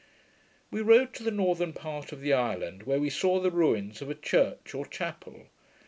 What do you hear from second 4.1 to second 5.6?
church or chapel.